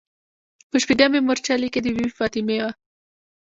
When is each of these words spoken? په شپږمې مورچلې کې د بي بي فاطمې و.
په 0.69 0.75
شپږمې 0.83 1.19
مورچلې 1.27 1.67
کې 1.73 1.79
د 1.83 1.87
بي 1.95 2.03
بي 2.07 2.15
فاطمې 2.17 2.57
و. 2.63 2.65